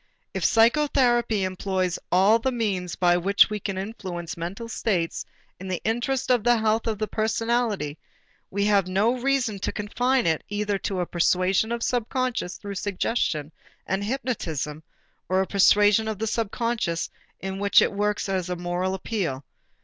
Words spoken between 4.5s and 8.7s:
states in the interest of the health of the personality, we